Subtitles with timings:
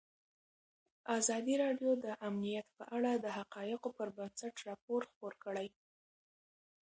[1.17, 5.67] ازادي راډیو د امنیت په اړه د حقایقو پر بنسټ راپور خپور کړی.